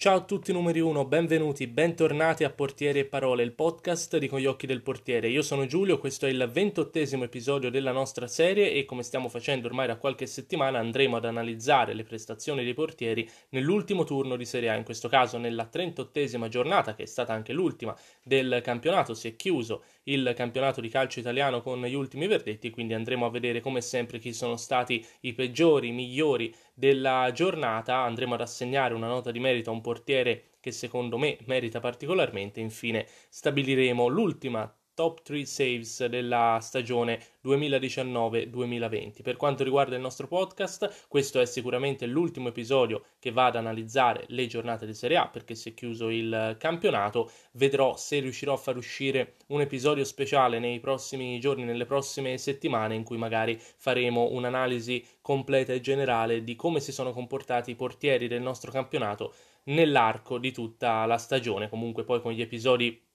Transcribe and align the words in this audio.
Ciao 0.00 0.16
a 0.16 0.24
tutti 0.24 0.50
numeri 0.50 0.80
1, 0.80 1.04
benvenuti, 1.04 1.66
bentornati 1.66 2.42
a 2.44 2.48
Portieri 2.48 3.00
e 3.00 3.04
Parole, 3.04 3.42
il 3.42 3.52
podcast 3.52 4.16
di 4.16 4.28
Con 4.28 4.40
gli 4.40 4.46
occhi 4.46 4.66
del 4.66 4.80
portiere. 4.80 5.28
Io 5.28 5.42
sono 5.42 5.66
Giulio, 5.66 5.98
questo 5.98 6.24
è 6.24 6.30
il 6.30 6.48
ventottesimo 6.50 7.24
episodio 7.24 7.70
della 7.70 7.92
nostra 7.92 8.26
serie 8.26 8.72
e 8.72 8.86
come 8.86 9.02
stiamo 9.02 9.28
facendo 9.28 9.66
ormai 9.66 9.88
da 9.88 9.98
qualche 9.98 10.24
settimana 10.24 10.78
andremo 10.78 11.18
ad 11.18 11.26
analizzare 11.26 11.92
le 11.92 12.04
prestazioni 12.04 12.64
dei 12.64 12.72
portieri 12.72 13.28
nell'ultimo 13.50 14.04
turno 14.04 14.36
di 14.36 14.46
Serie 14.46 14.70
A, 14.70 14.74
in 14.74 14.84
questo 14.84 15.06
caso 15.06 15.36
nella 15.36 15.68
38esima 15.70 16.48
giornata 16.48 16.94
che 16.94 17.02
è 17.02 17.06
stata 17.06 17.34
anche 17.34 17.52
l'ultima 17.52 17.94
del 18.24 18.62
campionato, 18.64 19.12
si 19.12 19.28
è 19.28 19.36
chiuso 19.36 19.82
il 20.12 20.32
campionato 20.34 20.80
di 20.80 20.88
calcio 20.88 21.20
italiano 21.20 21.62
con 21.62 21.82
gli 21.82 21.94
ultimi 21.94 22.26
verdetti, 22.26 22.70
quindi 22.70 22.94
andremo 22.94 23.26
a 23.26 23.30
vedere 23.30 23.60
come 23.60 23.80
sempre 23.80 24.18
chi 24.18 24.32
sono 24.32 24.56
stati 24.56 25.04
i 25.20 25.32
peggiori, 25.32 25.88
i 25.88 25.92
migliori 25.92 26.54
della 26.74 27.30
giornata, 27.32 27.98
andremo 27.98 28.34
ad 28.34 28.40
assegnare 28.40 28.94
una 28.94 29.08
nota 29.08 29.30
di 29.30 29.40
merito 29.40 29.70
a 29.70 29.74
un 29.74 29.80
portiere 29.80 30.44
che 30.60 30.72
secondo 30.72 31.18
me 31.18 31.38
merita 31.46 31.80
particolarmente, 31.80 32.60
infine 32.60 33.06
stabiliremo 33.28 34.06
l'ultima 34.08 34.72
top 35.00 35.22
3 35.22 35.46
saves 35.46 36.04
della 36.08 36.58
stagione 36.60 37.18
2019-2020. 37.42 39.22
Per 39.22 39.36
quanto 39.36 39.64
riguarda 39.64 39.96
il 39.96 40.02
nostro 40.02 40.26
podcast, 40.26 41.06
questo 41.08 41.40
è 41.40 41.46
sicuramente 41.46 42.04
l'ultimo 42.04 42.48
episodio 42.48 43.04
che 43.18 43.30
va 43.30 43.46
ad 43.46 43.56
analizzare 43.56 44.26
le 44.28 44.46
giornate 44.46 44.84
di 44.84 44.92
Serie 44.92 45.16
A 45.16 45.26
perché 45.26 45.54
si 45.54 45.70
è 45.70 45.74
chiuso 45.74 46.10
il 46.10 46.54
campionato. 46.58 47.30
Vedrò 47.52 47.96
se 47.96 48.18
riuscirò 48.18 48.52
a 48.52 48.58
far 48.58 48.76
uscire 48.76 49.36
un 49.46 49.62
episodio 49.62 50.04
speciale 50.04 50.58
nei 50.58 50.80
prossimi 50.80 51.40
giorni, 51.40 51.64
nelle 51.64 51.86
prossime 51.86 52.36
settimane, 52.36 52.94
in 52.94 53.02
cui 53.02 53.16
magari 53.16 53.58
faremo 53.58 54.28
un'analisi 54.32 55.02
completa 55.22 55.72
e 55.72 55.80
generale 55.80 56.44
di 56.44 56.54
come 56.56 56.78
si 56.80 56.92
sono 56.92 57.14
comportati 57.14 57.70
i 57.70 57.74
portieri 57.74 58.28
del 58.28 58.42
nostro 58.42 58.70
campionato 58.70 59.32
nell'arco 59.64 60.36
di 60.36 60.52
tutta 60.52 61.06
la 61.06 61.16
stagione. 61.16 61.70
Comunque 61.70 62.04
poi 62.04 62.20
con 62.20 62.32
gli 62.32 62.42
episodi 62.42 63.08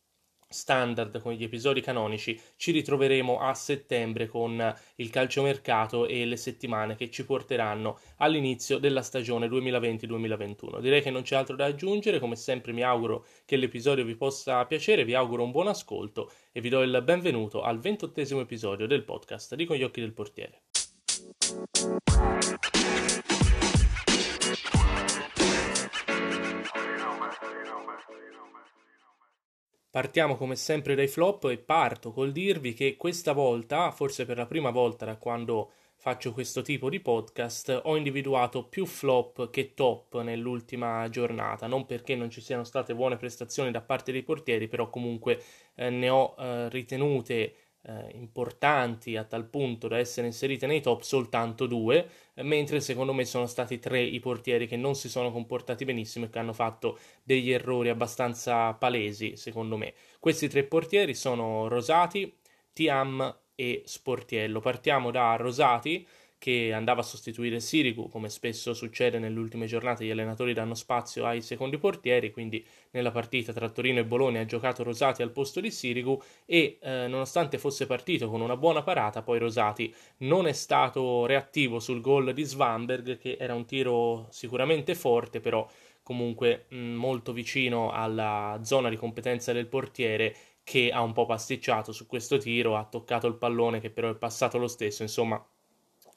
standard 0.47 1.19
con 1.21 1.33
gli 1.33 1.43
episodi 1.43 1.81
canonici 1.81 2.39
ci 2.55 2.71
ritroveremo 2.71 3.39
a 3.39 3.53
settembre 3.53 4.27
con 4.27 4.73
il 4.95 5.09
calciomercato 5.09 6.07
e 6.07 6.25
le 6.25 6.38
settimane 6.38 6.95
che 6.95 7.09
ci 7.09 7.25
porteranno 7.25 7.99
all'inizio 8.17 8.77
della 8.77 9.01
stagione 9.01 9.47
2020-2021. 9.47 10.79
Direi 10.79 11.01
che 11.01 11.11
non 11.11 11.23
c'è 11.23 11.35
altro 11.35 11.55
da 11.55 11.66
aggiungere, 11.66 12.19
come 12.19 12.35
sempre 12.35 12.71
mi 12.71 12.83
auguro 12.83 13.25
che 13.45 13.57
l'episodio 13.57 14.05
vi 14.05 14.16
possa 14.16 14.66
piacere, 14.66 15.05
vi 15.05 15.13
auguro 15.13 15.43
un 15.43 15.51
buon 15.51 15.67
ascolto 15.67 16.31
e 16.51 16.61
vi 16.61 16.69
do 16.69 16.81
il 16.81 17.01
benvenuto 17.03 17.61
al 17.61 17.79
ventottesimo 17.79 18.41
episodio 18.41 18.88
del 18.88 19.03
podcast 19.03 19.55
di 19.55 19.66
Con 19.66 19.75
gli 19.75 19.83
occhi 19.83 20.01
del 20.01 20.13
portiere. 20.13 20.61
Partiamo 29.95 30.35
come 30.35 30.57
sempre 30.57 30.93
dai 30.93 31.07
flop 31.07 31.45
e 31.45 31.57
parto 31.57 32.11
col 32.11 32.33
dirvi 32.33 32.73
che 32.73 32.97
questa 32.97 33.31
volta, 33.31 33.91
forse 33.91 34.25
per 34.25 34.35
la 34.35 34.45
prima 34.45 34.69
volta 34.69 35.05
da 35.05 35.15
quando 35.15 35.71
faccio 35.95 36.33
questo 36.33 36.61
tipo 36.61 36.89
di 36.89 36.99
podcast, 36.99 37.79
ho 37.85 37.95
individuato 37.95 38.66
più 38.66 38.85
flop 38.85 39.49
che 39.49 39.73
top 39.73 40.21
nell'ultima 40.21 41.07
giornata, 41.09 41.67
non 41.67 41.85
perché 41.85 42.13
non 42.13 42.29
ci 42.29 42.41
siano 42.41 42.66
state 42.66 42.93
buone 42.93 43.16
prestazioni 43.16 43.71
da 43.71 43.79
parte 43.79 44.11
dei 44.11 44.23
portieri, 44.23 44.67
però 44.67 44.89
comunque 44.89 45.41
eh, 45.75 45.89
ne 45.89 46.09
ho 46.09 46.35
eh, 46.38 46.67
ritenute 46.67 47.55
eh, 47.88 48.11
importanti 48.14 49.16
a 49.16 49.23
tal 49.23 49.45
punto 49.45 49.88
da 49.88 49.97
essere 49.97 50.28
inserite 50.28 50.66
nei 50.66 50.81
top 50.81 51.02
soltanto 51.02 51.67
due, 51.67 52.08
mentre 52.36 52.80
secondo 52.81 53.14
me 53.14 53.25
sono 53.25 53.45
stati 53.45 53.80
tre 53.80 54.02
i 54.02 54.19
portieri 54.19 54.67
che 54.67 54.75
non 54.75 54.95
si 54.95 55.09
sono 55.09 55.31
comportati 55.31 55.86
benissimo 55.86 56.25
e 56.25 56.30
che 56.30 56.39
hanno 56.39 56.53
fatto 56.53 56.97
degli 57.23 57.52
errori 57.52 57.89
abbastanza 57.89 58.73
palesi, 58.73 59.35
secondo 59.38 59.78
me. 59.78 59.94
Questi 60.19 60.47
tre 60.47 60.63
portieri 60.63 61.13
sono 61.13 61.68
Rosati, 61.68 62.35
Tiam 62.73 63.40
e 63.56 63.84
Sportiello. 63.85 64.59
Partiamo 64.59 65.12
da 65.12 65.35
Rosati 65.35 66.06
che 66.45 66.73
andava 66.73 67.01
a 67.01 67.03
sostituire 67.03 67.59
Sirigu, 67.59 68.07
come 68.07 68.29
spesso 68.29 68.75
succede 68.75 69.17
nelle 69.17 69.39
ultime 69.39 69.66
giornate, 69.66 70.06
gli 70.06 70.11
allenatori 70.11 70.53
danno 70.53 70.75
spazio 70.75 71.25
ai 71.25 71.41
secondi 71.41 71.79
portieri, 71.79 72.29
quindi 72.29 72.63
nella 72.91 73.09
partita 73.09 73.51
tra 73.51 73.67
Torino 73.67 74.01
e 74.01 74.06
Bologna 74.06 74.41
ha 74.41 74.45
giocato 74.45 74.84
Rosati 74.84 75.23
al 75.23 75.31
posto 75.31 75.59
di 75.59 75.72
Sirigu 75.72 76.22
e 76.45 76.78
eh, 76.79 77.07
nonostante 77.07 77.57
fosse 77.57 77.88
partito 77.88 78.29
con 78.29 78.41
una 78.41 78.57
buona 78.57 78.84
parata, 78.84 79.23
poi 79.23 79.39
Rosati 79.39 79.91
non 80.17 80.45
è 80.45 80.51
stato 80.51 81.25
reattivo 81.25 81.79
sul 81.79 82.00
gol 82.00 82.31
di 82.31 82.44
Svanberg, 82.44 83.17
che 83.17 83.38
era 83.39 83.55
un 83.55 83.66
tiro 83.66 84.28
sicuramente 84.29 84.94
forte, 84.94 85.39
però 85.39 85.67
comunque 86.03 86.67
mh, 86.69 86.78
molto 86.78 87.34
vicino 87.34 87.89
alla 87.89 88.59
zona 88.61 88.89
di 88.89 88.97
competenza 88.97 89.51
del 89.51 89.66
portiere 89.66 90.35
che 90.63 90.91
ha 90.91 91.01
un 91.01 91.13
po' 91.13 91.25
pasticciato 91.25 91.91
su 91.91 92.05
questo 92.05 92.38
tiro, 92.38 92.78
ha 92.78 92.85
toccato 92.85 93.25
il 93.25 93.35
pallone 93.35 93.79
che 93.79 93.89
però 93.89 94.11
è 94.11 94.16
passato 94.16 94.59
lo 94.59 94.67
stesso, 94.67 95.01
insomma 95.01 95.44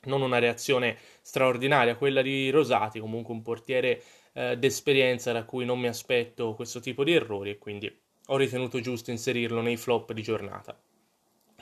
non 0.03 0.23
una 0.23 0.39
reazione 0.39 0.97
straordinaria 1.23 1.97
quella 1.97 2.23
di 2.23 2.51
Rosati, 2.51 3.01
comunque 3.01 3.35
un 3.35 3.43
portiere 3.43 4.03
eh, 4.33 4.57
d'esperienza 4.57 5.33
da 5.33 5.45
cui 5.45 5.65
non 5.65 5.81
mi 5.81 5.89
aspetto 5.89 6.55
questo 6.55 6.81
tipo 6.81 7.05
di 7.05 7.13
errori 7.15 7.51
e 7.51 7.59
quindi 7.59 7.93
ho 8.27 8.37
ritenuto 8.37 8.81
giusto 8.81 9.11
inserirlo 9.11 9.61
nei 9.61 9.77
flop 9.77 10.13
di 10.13 10.23
giornata. 10.23 10.79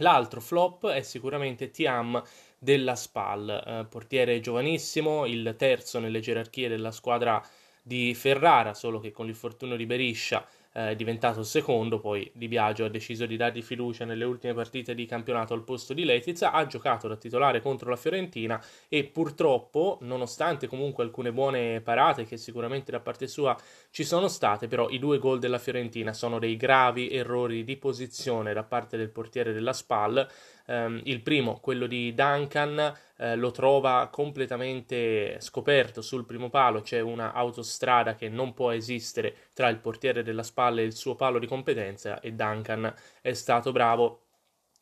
L'altro 0.01 0.41
flop 0.41 0.89
è 0.89 1.01
sicuramente 1.01 1.71
Tiam 1.71 2.23
della 2.59 2.97
Spal, 2.97 3.49
eh, 3.49 3.87
portiere 3.89 4.41
giovanissimo, 4.41 5.25
il 5.25 5.55
terzo 5.57 5.99
nelle 5.99 6.21
gerarchie 6.21 6.69
della 6.69 6.91
squadra 6.91 7.43
di 7.83 8.15
Ferrara, 8.15 8.75
solo 8.75 8.99
che 8.99 9.13
con 9.13 9.27
l'infortunio 9.27 9.77
di 9.77 9.87
Beriscia 9.87 10.47
è 10.77 10.95
diventato 10.95 11.43
secondo, 11.43 11.99
poi 11.99 12.31
Di 12.35 12.49
Biagio 12.49 12.85
ha 12.85 12.91
deciso 12.91 13.25
di 13.25 13.39
dargli 13.39 13.63
fiducia 13.63 14.05
nelle 14.05 14.27
ultime 14.27 14.53
partite 14.53 14.95
di 14.95 15.07
campionato 15.07 15.55
al 15.55 15.65
posto 15.65 15.95
di 15.95 16.05
Letizia, 16.05 16.53
ha 16.53 16.67
giocato 16.67 17.09
da 17.09 17.17
titolare 17.17 17.63
contro 17.63 17.89
la 17.89 17.97
Fiorentina 17.97 18.63
e 18.87 19.05
purtroppo, 19.05 19.97
nonostante 20.03 20.67
comunque 20.67 21.03
alcune 21.03 21.33
buone 21.33 21.81
parate 21.81 22.27
che 22.27 22.37
sicuramente 22.37 22.91
da 22.91 23.01
parte 23.01 23.27
sua 23.27 23.57
ci 23.91 24.05
sono 24.05 24.29
state, 24.29 24.69
però 24.69 24.91
i 24.91 24.99
due 24.99 25.19
gol 25.19 25.39
della 25.39 25.59
Fiorentina 25.59 26.13
sono 26.13 26.39
dei 26.39 26.57
gravi 26.59 27.09
errori 27.09 27.65
di 27.65 27.77
posizione 27.77 28.53
da 28.53 28.63
parte 28.63 28.99
del 28.99 29.09
portiere 29.09 29.55
della 29.55 29.73
SPAL. 29.73 30.29
Um, 30.67 31.01
il 31.05 31.23
primo, 31.23 31.59
quello 31.61 31.87
di 31.87 32.13
Duncan, 32.13 32.93
eh, 33.19 33.37
lo 33.37 33.51
trova 33.51 34.09
completamente 34.11 35.39
scoperto 35.41 36.03
sul 36.03 36.25
primo 36.27 36.51
palo, 36.51 36.81
c'è 36.81 37.01
una 37.01 37.33
autostrada 37.33 38.15
che 38.15 38.29
non 38.29 38.55
può 38.55 38.73
esistere 38.73 39.35
tra 39.53 39.69
il 39.69 39.79
portiere 39.79 40.23
della 40.23 40.43
spalla 40.43 40.81
e 40.81 40.85
il 40.85 40.95
suo 40.95 41.15
palo 41.15 41.39
di 41.39 41.47
competenza 41.47 42.21
e 42.21 42.33
Duncan 42.33 42.93
è 43.21 43.33
stato 43.33 43.73
bravo 43.73 44.23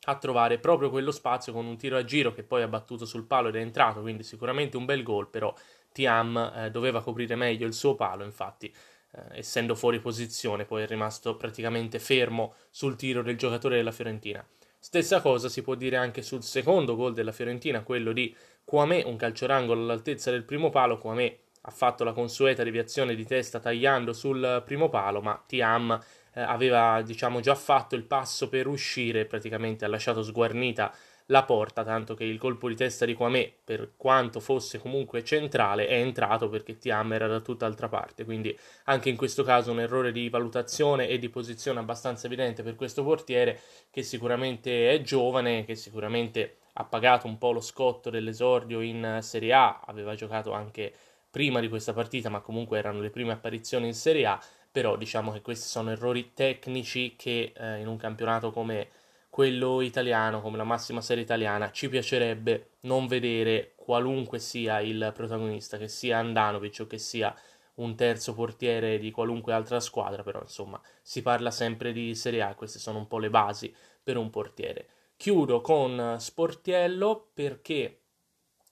a 0.07 0.17
trovare 0.19 0.59
proprio 0.59 0.91
quello 0.91 1.11
spazio 1.11 1.53
con 1.53 1.65
un 1.65 1.77
tiro 1.77 1.97
a 1.97 2.05
giro 2.05 2.33
che 2.33 2.43
poi 2.43 2.63
ha 2.63 2.69
battuto 2.69 3.07
sul 3.07 3.25
palo 3.25 3.49
ed 3.49 3.57
è 3.57 3.61
entrato, 3.61 4.01
quindi 4.01 4.23
sicuramente 4.23 4.77
un 4.77 4.85
bel 4.85 5.03
gol, 5.03 5.31
però 5.31 5.55
Tiam 5.93 6.53
eh, 6.57 6.71
doveva 6.71 7.03
coprire 7.03 7.37
meglio 7.37 7.67
il 7.67 7.73
suo 7.73 7.95
palo, 7.95 8.25
infatti 8.25 8.67
eh, 9.13 9.39
essendo 9.39 9.75
fuori 9.75 10.01
posizione 10.01 10.65
poi 10.65 10.83
è 10.83 10.87
rimasto 10.87 11.37
praticamente 11.37 11.99
fermo 11.99 12.55
sul 12.71 12.97
tiro 12.97 13.23
del 13.23 13.37
giocatore 13.37 13.77
della 13.77 13.93
Fiorentina. 13.93 14.45
Stessa 14.85 15.23
cosa 15.23 15.49
si 15.49 15.63
può 15.63 15.77
dire 15.77 15.97
anche 15.97 16.21
sul 16.21 16.43
secondo 16.43 16.95
gol 16.95 17.15
della 17.15 17.33
Fiorentina, 17.33 17.83
quello 17.83 18.13
di 18.13 18.37
Kwame, 18.65 19.03
un 19.03 19.17
calciorangolo 19.17 19.81
all'altezza 19.81 20.31
del 20.31 20.45
primo 20.45 20.69
palo. 20.69 20.99
Kwame 20.99 21.39
ha 21.63 21.71
fatto 21.71 22.05
la 22.05 22.13
consueta 22.13 22.63
deviazione 22.63 23.15
di 23.15 23.25
testa 23.25 23.61
tagliando 23.61 24.13
sul 24.13 24.63
primo 24.63 24.91
palo, 24.91 25.23
ma 25.23 25.43
Tiam 25.47 25.99
eh, 26.35 26.43
aveva 26.43 27.01
diciamo 27.01 27.41
già 27.41 27.55
fatto 27.55 27.95
il 27.95 28.05
passo 28.05 28.51
per 28.51 28.67
uscire, 28.67 29.25
praticamente 29.25 29.87
ha 29.87 29.89
lasciato 29.89 30.23
sguarnita 30.23 30.95
la 31.29 31.45
porta, 31.45 31.85
tanto 31.85 32.15
che 32.15 32.25
il 32.25 32.39
colpo 32.39 32.69
di 32.69 32.75
testa 32.75 33.07
di 33.07 33.15
Kwame, 33.15 33.53
per 33.65 33.93
quanto 33.97 34.41
fosse 34.41 34.79
comunque 34.79 35.25
centrale, 35.25 35.87
è 35.87 35.95
entrato 35.95 36.49
perché 36.49 36.77
Tiam 36.77 37.13
era 37.13 37.27
da 37.27 37.41
tutt'altra 37.41 37.89
parte. 37.89 38.25
Quindi 38.25 38.57
anche 38.85 39.09
in 39.09 39.17
questo 39.17 39.43
caso 39.43 39.71
un 39.73 39.81
errore 39.81 40.13
di 40.13 40.29
valutazione 40.29 41.09
e 41.09 41.19
di 41.19 41.29
posizione 41.31 41.81
abbastanza 41.81 42.27
evidente 42.27 42.63
per 42.63 42.75
questo 42.75 43.03
portiere 43.03 43.61
che 43.91 44.03
sicuramente 44.03 44.91
è 44.91 45.01
giovane, 45.01 45.65
che 45.65 45.75
sicuramente 45.75 46.59
ha 46.75 46.85
pagato 46.85 47.27
un 47.27 47.39
po' 47.39 47.53
lo 47.53 47.61
scotto 47.61 48.11
dell'esordio 48.11 48.81
in 48.81 49.19
Serie 49.23 49.53
A, 49.53 49.81
aveva 49.87 50.15
giocato 50.15 50.53
anche 50.53 50.93
prima 51.31 51.61
di 51.61 51.69
questa 51.69 51.93
partita, 51.93 52.29
ma 52.29 52.41
comunque 52.41 52.79
erano 52.79 53.01
le 53.01 53.11
prime 53.11 53.33
apparizioni 53.33 53.87
in 53.87 53.95
Serie 53.95 54.27
A, 54.27 54.41
però 54.71 54.97
diciamo 54.97 55.33
che 55.33 55.41
questi 55.41 55.69
sono 55.69 55.91
errori 55.91 56.33
tecnici 56.35 57.15
che 57.17 57.53
eh, 57.57 57.79
in 57.79 57.87
un 57.87 57.97
campionato 57.97 58.51
come 58.51 58.89
quello 59.35 59.81
italiano, 59.81 60.41
come 60.41 60.57
la 60.57 60.63
massima 60.63 61.01
serie 61.01 61.25
italiana, 61.25 61.73
ci 61.73 61.89
piacerebbe 61.89 62.75
non 62.83 63.09
vedere 63.09 63.73
qualunque 63.75 64.39
sia 64.39 64.79
il 64.79 65.11
protagonista, 65.13 65.77
che 65.77 65.89
sia 65.89 66.19
Andanovic 66.19 66.83
o 66.83 66.87
che 66.87 66.99
sia 66.99 67.35
un 67.75 67.97
terzo 67.97 68.33
portiere 68.33 68.97
di 68.97 69.11
qualunque 69.11 69.53
altra 69.53 69.81
squadra, 69.81 70.23
però 70.23 70.41
insomma 70.41 70.81
si 71.03 71.21
parla 71.21 71.51
sempre 71.51 71.91
di 71.91 72.15
Serie 72.15 72.43
A, 72.43 72.55
queste 72.55 72.79
sono 72.79 72.99
un 72.99 73.09
po' 73.09 73.19
le 73.19 73.29
basi 73.29 73.75
per 74.01 74.19
un 74.19 74.31
portiere. 74.31 74.87
Chiudo 75.17 75.61
con 75.61 76.15
Sportiello 76.21 77.31
perché 77.35 78.03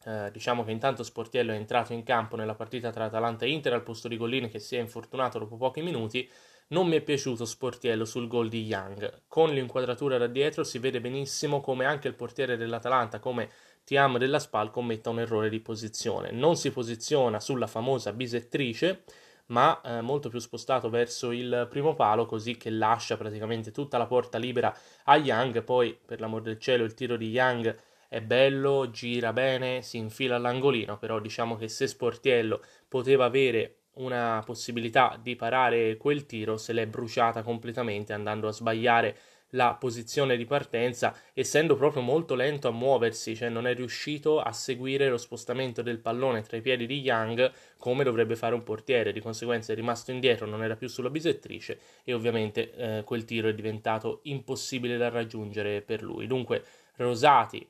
eh, 0.05 0.31
diciamo 0.31 0.63
che 0.63 0.71
intanto 0.71 1.03
Sportiello 1.03 1.51
è 1.51 1.57
entrato 1.57 1.93
in 1.93 2.05
campo 2.05 2.37
nella 2.37 2.55
partita 2.55 2.91
tra 2.91 3.07
Atalanta 3.07 3.45
e 3.45 3.51
Inter 3.51 3.73
al 3.73 3.83
posto 3.83 4.07
di 4.07 4.17
Gollini 4.17 4.49
che 4.49 4.61
si 4.61 4.77
è 4.77 4.79
infortunato 4.79 5.41
dopo 5.41 5.57
pochi 5.57 5.83
minuti. 5.83 6.31
Non 6.73 6.87
mi 6.87 6.97
è 6.97 7.03
piaciuto 7.03 7.45
Sportiello 7.45 8.07
sul 8.07 8.29
gol 8.29 8.49
di 8.49 8.63
Young. 8.63 9.25
Con 9.29 9.51
l'inquadratura 9.51 10.17
da 10.17 10.27
dietro 10.27 10.65
si 10.65 10.79
vede 10.79 11.03
benissimo 11.03 11.61
come 11.61 11.85
anche 11.85 12.09
il 12.09 12.15
portiere 12.15 12.57
dell'Atalanta, 12.57 13.19
come 13.19 13.51
Tiam 13.85 14.17
della 14.17 14.39
Spal, 14.39 14.71
commetta 14.71 15.11
un 15.11 15.21
errore 15.21 15.51
di 15.51 15.61
posizione. 15.61 16.31
Non 16.31 16.57
si 16.57 16.71
posiziona 16.71 17.41
sulla 17.41 17.67
famosa 17.67 18.15
bisettrice, 18.15 19.03
ma 19.49 19.83
eh, 19.83 20.01
molto 20.01 20.31
più 20.31 20.39
spostato 20.39 20.89
verso 20.89 21.31
il 21.31 21.67
primo 21.69 21.93
palo, 21.95 22.25
così 22.25 22.57
che 22.57 22.71
lascia 22.71 23.19
praticamente 23.19 23.71
tutta 23.71 23.99
la 23.99 24.07
porta 24.07 24.39
libera 24.39 24.75
a 25.05 25.19
Young. 25.19 25.63
Poi, 25.65 25.95
per 26.03 26.21
l'amor 26.21 26.41
del 26.41 26.59
cielo, 26.59 26.85
il 26.85 26.95
tiro 26.95 27.19
di 27.19 27.29
Young 27.29 27.79
è 28.09 28.23
bello, 28.23 28.89
gira 28.89 29.35
bene, 29.35 29.83
si 29.83 29.99
infila 29.99 30.37
all'angolino, 30.37 30.97
però 30.97 31.21
diciamo 31.21 31.55
che 31.57 31.69
se 31.69 31.87
Sportiello 31.87 32.63
poteva 32.89 33.27
avere 33.27 33.82
una 33.95 34.43
possibilità 34.45 35.19
di 35.21 35.37
parare 35.37 35.97
quel 35.97 36.27
tiro, 36.27 36.57
se 36.57 36.73
l'è 36.73 36.87
bruciata 36.87 37.43
completamente 37.43 38.13
andando 38.13 38.49
a 38.49 38.53
sbagliare 38.53 39.17
la 39.55 39.75
posizione 39.75 40.37
di 40.37 40.47
partenza, 40.47 41.15
essendo 41.35 41.77
proprio 41.77 42.03
molto 42.03 42.35
lento 42.35 42.69
a 42.69 42.73
muoversi, 42.73 43.37
cioè 43.37 43.49
non 43.49 43.67
è 43.67 43.75
riuscito 43.75 44.41
a 44.41 44.53
seguire 44.53 45.09
lo 45.09 45.19
spostamento 45.19 45.83
del 45.83 45.99
pallone 45.99 46.43
tra 46.43 46.57
i 46.57 46.63
piedi 46.63 46.87
di 46.87 47.01
Young 47.01 47.53
come 47.77 48.05
dovrebbe 48.05 48.37
fare 48.37 48.55
un 48.55 48.63
portiere, 48.63 49.13
di 49.13 49.21
conseguenza 49.21 49.73
è 49.73 49.77
rimasto 49.77 50.11
indietro, 50.11 50.47
non 50.47 50.63
era 50.63 50.77
più 50.77 50.89
sulla 50.89 51.11
bisettrice 51.11 51.79
e 52.05 52.15
ovviamente 52.15 52.73
eh, 52.73 53.05
quel 53.05 53.25
tiro 53.25 53.49
è 53.49 53.55
diventato 53.55 54.21
impossibile 54.25 54.97
da 54.97 55.11
raggiungere 55.11 55.83
per 55.83 56.03
lui. 56.03 56.27
Dunque 56.27 56.65
Rosati 56.97 57.69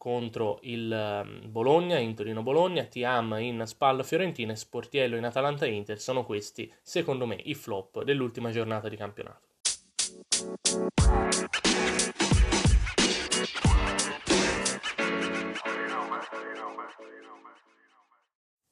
contro 0.00 0.60
il 0.62 0.90
ehm, 0.90 1.50
Bologna, 1.50 1.98
in 1.98 2.14
Torino-Bologna, 2.14 2.84
Tiam 2.84 3.36
in 3.38 3.64
Spalla 3.66 4.02
Fiorentina 4.02 4.52
e 4.52 4.56
Sportiello 4.56 5.16
in 5.16 5.24
Atalanta-Inter 5.24 6.00
sono 6.00 6.24
questi, 6.24 6.72
secondo 6.80 7.26
me, 7.26 7.38
i 7.44 7.54
flop 7.54 8.02
dell'ultima 8.02 8.50
giornata 8.50 8.88
di 8.88 8.96
campionato. 8.96 9.48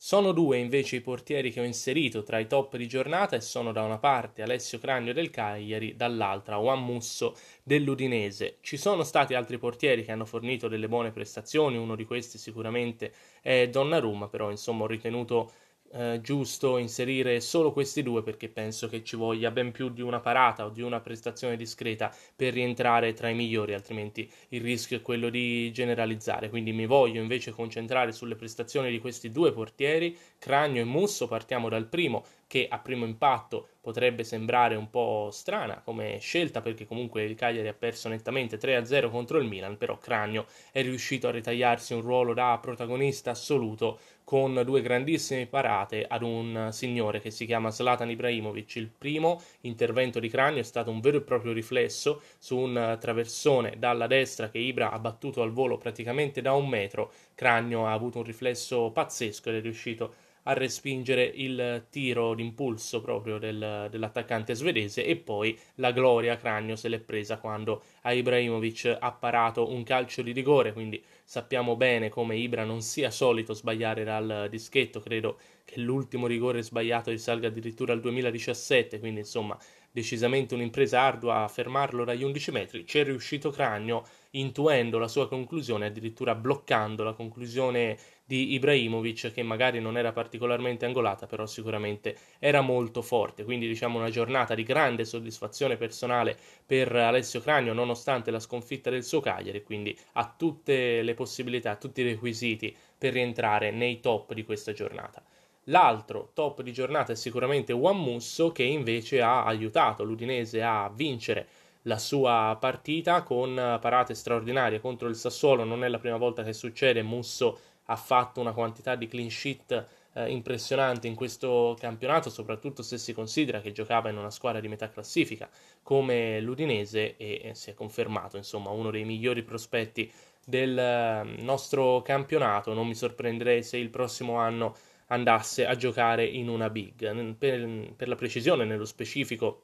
Sono 0.08 0.32
due 0.32 0.56
invece 0.56 0.96
i 0.96 1.00
portieri 1.02 1.52
che 1.52 1.60
ho 1.60 1.64
inserito 1.64 2.22
tra 2.22 2.38
i 2.38 2.46
top 2.46 2.78
di 2.78 2.88
giornata 2.88 3.37
e 3.37 3.43
sono 3.43 3.72
da 3.72 3.82
una 3.82 3.99
parte 3.99 4.40
Alessio 4.40 4.78
Cragno 4.78 5.12
del 5.12 5.28
Cagliari, 5.28 5.96
dall'altra 5.96 6.56
Juan 6.56 6.82
Musso 6.82 7.37
dell'Udinese. 7.62 8.56
Ci 8.62 8.78
sono 8.78 9.05
stati 9.05 9.34
altri 9.34 9.58
portieri 9.58 10.06
che 10.06 10.10
hanno 10.10 10.25
fornito 10.25 10.66
delle 10.66 10.88
buone 10.88 11.10
prestazioni, 11.10 11.76
uno 11.76 11.94
di 11.94 12.06
questi 12.06 12.38
sicuramente 12.38 13.12
è 13.43 13.69
Donnarumma, 13.69 14.28
però 14.28 14.50
insomma 14.50 14.84
ho 14.84 14.87
ritenuto 14.87 15.52
eh, 15.93 16.20
giusto 16.23 16.76
inserire 16.79 17.40
solo 17.40 17.73
questi 17.73 18.02
due 18.02 18.23
perché 18.23 18.49
penso 18.49 18.88
che 18.88 19.02
ci 19.02 19.17
voglia 19.17 19.50
ben 19.50 19.73
più 19.73 19.88
di 19.88 20.02
una 20.02 20.20
parata 20.20 20.67
o 20.67 20.70
di 20.70 20.82
una 20.82 21.00
prestazione 21.00 21.56
discreta 21.56 22.14
per 22.35 22.52
rientrare 22.52 23.12
tra 23.14 23.29
i 23.29 23.35
migliori, 23.35 23.75
altrimenti 23.75 24.31
il 24.50 24.61
rischio 24.61 24.99
è 24.99 25.02
quello 25.02 25.31
di 25.31 25.70
generalizzare. 25.73 26.49
Quindi 26.49 26.73
mi 26.73 26.87
voglio 26.87 27.20
invece 27.20 27.52
concentrare 27.52 28.12
sulle 28.12 28.37
prestazioni 28.37 28.90
di 28.90 28.99
questi 28.99 29.31
due 29.31 29.52
portieri, 29.52 30.17
Cragno 30.38 30.81
e 30.81 30.85
Musso. 30.85 31.26
Partiamo 31.26 31.69
dal 31.69 31.87
primo 31.87 32.25
che 32.48 32.66
a 32.68 32.78
primo 32.78 33.04
impatto 33.04 33.68
potrebbe 33.80 34.24
sembrare 34.24 34.74
un 34.74 34.90
po' 34.90 35.28
strana 35.30 35.80
come 35.84 36.18
scelta 36.18 36.60
perché 36.60 36.86
comunque 36.86 37.22
il 37.22 37.36
Cagliari 37.36 37.68
ha 37.68 37.74
perso 37.74 38.08
nettamente 38.08 38.58
3-0 38.58 39.10
contro 39.10 39.38
il 39.38 39.46
Milan, 39.46 39.76
però 39.76 39.98
Cragno 39.98 40.46
è 40.72 40.82
riuscito 40.82 41.28
a 41.28 41.30
ritagliarsi 41.30 41.92
un 41.92 42.00
ruolo 42.00 42.34
da 42.34 42.58
protagonista 42.60 43.30
assoluto 43.30 44.00
con 44.24 44.60
due 44.64 44.82
grandissime 44.82 45.46
parate 45.46 46.04
ad 46.06 46.22
un 46.22 46.68
signore 46.70 47.20
che 47.20 47.30
si 47.30 47.46
chiama 47.46 47.70
Zlatan 47.70 48.10
Ibrahimovic. 48.10 48.76
Il 48.76 48.90
primo 48.90 49.40
intervento 49.62 50.20
di 50.20 50.28
Cragno 50.28 50.58
è 50.58 50.64
stato 50.64 50.90
un 50.90 51.00
vero 51.00 51.18
e 51.18 51.22
proprio 51.22 51.52
riflesso 51.52 52.20
su 52.38 52.58
un 52.58 52.96
traversone 53.00 53.76
dalla 53.78 54.06
destra 54.06 54.50
che 54.50 54.58
Ibra 54.58 54.90
ha 54.90 54.98
battuto 54.98 55.40
al 55.40 55.52
volo 55.52 55.78
praticamente 55.78 56.42
da 56.42 56.52
un 56.52 56.68
metro. 56.68 57.10
Cragno 57.34 57.86
ha 57.86 57.92
avuto 57.92 58.18
un 58.18 58.24
riflesso 58.24 58.90
pazzesco 58.90 59.48
ed 59.48 59.56
è 59.56 59.60
riuscito 59.62 60.04
a 60.04 60.10
a 60.48 60.54
respingere 60.54 61.24
il 61.24 61.86
tiro 61.90 62.34
d'impulso 62.34 63.00
proprio 63.02 63.38
del, 63.38 63.88
dell'attaccante 63.90 64.54
svedese 64.54 65.04
e 65.04 65.16
poi 65.16 65.56
la 65.76 65.92
gloria 65.92 66.36
Cragno 66.36 66.74
se 66.74 66.88
l'è 66.88 66.98
presa 67.00 67.38
quando 67.38 67.82
a 68.02 68.12
Ibrahimovic 68.12 68.96
ha 68.98 69.12
parato 69.12 69.70
un 69.70 69.82
calcio 69.82 70.22
di 70.22 70.32
rigore, 70.32 70.72
quindi 70.72 71.02
sappiamo 71.22 71.76
bene 71.76 72.08
come 72.08 72.36
Ibra 72.36 72.64
non 72.64 72.80
sia 72.80 73.10
solito 73.10 73.52
sbagliare 73.52 74.04
dal 74.04 74.46
dischetto, 74.48 75.00
credo 75.00 75.38
che 75.66 75.80
l'ultimo 75.80 76.26
rigore 76.26 76.62
sbagliato 76.62 77.10
risalga 77.10 77.48
addirittura 77.48 77.92
al 77.92 78.00
2017, 78.00 78.98
quindi 79.00 79.20
insomma 79.20 79.56
decisamente 79.90 80.54
un'impresa 80.54 81.00
ardua 81.00 81.42
a 81.42 81.48
fermarlo 81.48 82.04
dagli 82.04 82.22
11 82.22 82.50
metri, 82.52 82.86
ci 82.86 82.98
è 82.98 83.04
riuscito 83.04 83.50
Cragno 83.50 84.06
intuendo 84.32 84.98
la 84.98 85.08
sua 85.08 85.28
conclusione, 85.28 85.86
addirittura 85.86 86.34
bloccando 86.34 87.02
la 87.04 87.14
conclusione 87.14 87.96
di 88.25 88.52
Ibrahimovic 88.52 89.32
che 89.32 89.42
magari 89.42 89.80
non 89.80 89.96
era 89.96 90.12
particolarmente 90.12 90.84
angolata, 90.84 91.26
però 91.26 91.46
sicuramente 91.46 92.16
era 92.38 92.60
molto 92.60 93.00
forte. 93.00 93.44
Quindi 93.44 93.66
diciamo 93.66 93.98
una 93.98 94.10
giornata 94.10 94.54
di 94.54 94.64
grande 94.64 95.04
soddisfazione 95.06 95.76
personale 95.76 96.36
per 96.66 96.94
Alessio 96.94 97.40
Cragno 97.40 97.72
nonostante 97.72 98.30
la 98.30 98.40
sconfitta 98.40 98.90
del 98.90 99.04
suo 99.04 99.20
Cagliari, 99.20 99.62
quindi 99.62 99.96
ha 100.12 100.34
tutte 100.36 101.02
le 101.02 101.14
possibilità, 101.14 101.76
tutti 101.76 102.02
i 102.02 102.04
requisiti 102.04 102.76
per 102.98 103.14
rientrare 103.14 103.70
nei 103.70 104.00
top 104.00 104.34
di 104.34 104.44
questa 104.44 104.72
giornata. 104.72 105.22
L'altro 105.69 106.31
top 106.32 106.62
di 106.62 106.72
giornata 106.72 107.12
è 107.12 107.14
sicuramente 107.14 107.74
Juan 107.74 107.98
Musso 107.98 108.52
che 108.52 108.62
invece 108.62 109.20
ha 109.20 109.44
aiutato 109.44 110.02
l'Udinese 110.02 110.62
a 110.62 110.90
vincere 110.94 111.46
la 111.82 111.98
sua 111.98 112.56
partita 112.60 113.22
con 113.22 113.54
parate 113.80 114.14
straordinarie 114.14 114.80
contro 114.80 115.08
il 115.08 115.16
Sassuolo. 115.16 115.64
Non 115.64 115.84
è 115.84 115.88
la 115.88 115.98
prima 115.98 116.16
volta 116.16 116.42
che 116.42 116.52
succede. 116.52 117.02
Musso 117.02 117.58
ha 117.86 117.96
fatto 117.96 118.40
una 118.40 118.52
quantità 118.52 118.94
di 118.96 119.06
clean 119.06 119.30
sheet 119.30 119.86
eh, 120.14 120.30
impressionante 120.30 121.06
in 121.06 121.14
questo 121.14 121.76
campionato, 121.78 122.30
soprattutto 122.30 122.82
se 122.82 122.98
si 122.98 123.12
considera 123.12 123.60
che 123.60 123.72
giocava 123.72 124.10
in 124.10 124.16
una 124.16 124.30
squadra 124.30 124.60
di 124.60 124.69
metà 124.69 124.88
classifica 124.88 125.48
come 125.82 126.40
l'Udinese 126.40 127.16
e, 127.16 127.40
e 127.44 127.54
si 127.54 127.70
è 127.70 127.75
confermato 127.75 128.36
insomma 128.36 128.70
uno 128.70 128.90
dei 128.90 129.04
migliori 129.04 129.42
prospetti 129.42 130.10
del 130.44 130.78
eh, 130.78 131.42
nostro 131.42 132.02
campionato. 132.02 132.74
Non 132.74 132.86
mi 132.86 132.94
sorprenderei 132.94 133.62
se 133.62 133.76
il 133.76 133.90
prossimo 133.90 134.36
anno 134.36 134.74
andasse 135.08 135.67
a 135.67 135.74
giocare 135.74 136.24
in 136.24 136.48
una 136.48 136.69
big. 136.70 137.36
Per, 137.36 137.93
per 137.96 138.08
la 138.08 138.14
precisione, 138.14 138.64
nello 138.64 138.84
specifico, 138.84 139.62